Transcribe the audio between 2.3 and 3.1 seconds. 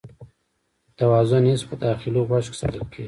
کې ساتل کېږي.